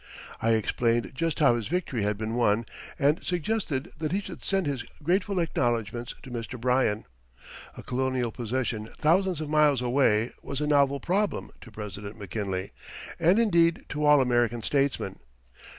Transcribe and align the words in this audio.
I 0.41 0.53
explained 0.53 1.11
just 1.13 1.37
how 1.37 1.55
his 1.55 1.67
victory 1.67 2.01
had 2.01 2.17
been 2.17 2.33
won 2.33 2.65
and 2.97 3.23
suggested 3.23 3.91
that 3.99 4.11
he 4.11 4.19
should 4.19 4.43
send 4.43 4.65
his 4.65 4.83
grateful 5.03 5.37
acknowledgments 5.39 6.15
to 6.23 6.31
Mr. 6.31 6.59
Bryan. 6.59 7.05
A 7.77 7.83
Colonial 7.83 8.31
possession 8.31 8.87
thousands 8.97 9.41
of 9.41 9.47
miles 9.51 9.79
away 9.79 10.31
was 10.41 10.59
a 10.59 10.65
novel 10.65 10.99
problem 10.99 11.51
to 11.61 11.69
President 11.71 12.17
McKinley, 12.17 12.71
and 13.19 13.37
indeed 13.37 13.85
to 13.89 14.03
all 14.03 14.21
American 14.21 14.63
statesmen. 14.63 15.19